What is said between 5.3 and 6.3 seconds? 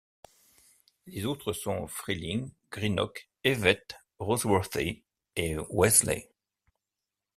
et Wasleys.